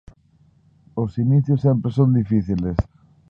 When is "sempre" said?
1.65-1.89